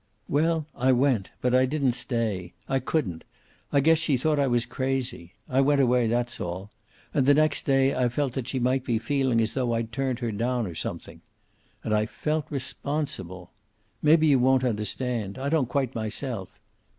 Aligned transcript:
"Well, 0.27 0.65
I 0.75 0.91
went, 0.93 1.29
but 1.41 1.53
I 1.53 1.67
didn't 1.67 1.91
stay. 1.91 2.53
I 2.67 2.79
couldn't. 2.79 3.23
I 3.71 3.81
guess 3.81 3.99
she 3.99 4.17
thought 4.17 4.39
I 4.39 4.47
was 4.47 4.65
crazy. 4.65 5.33
I 5.47 5.61
went 5.61 5.79
away, 5.79 6.07
that's 6.07 6.41
all. 6.41 6.71
And 7.13 7.27
the 7.27 7.35
next 7.35 7.67
day 7.67 7.93
I 7.93 8.09
felt 8.09 8.33
that 8.33 8.47
she 8.47 8.57
might 8.57 8.83
be 8.83 8.97
feeling 8.97 9.39
as 9.39 9.53
though 9.53 9.75
I'd 9.75 9.91
turned 9.91 10.17
her 10.17 10.31
down 10.31 10.65
or 10.65 10.73
something. 10.73 11.21
And 11.83 11.93
I 11.93 12.07
felt 12.07 12.47
responsible. 12.49 13.51
Maybe 14.01 14.25
you 14.25 14.39
won't 14.39 14.63
understand. 14.63 15.37
I 15.37 15.49
don't 15.49 15.69
quite 15.69 15.93
myself. 15.93 16.59